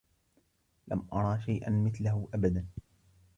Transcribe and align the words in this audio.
لم 0.87 1.07
أرى 1.13 1.41
شيئا 1.41 1.69
مثله 1.69 2.29
أبدا. 2.33 2.67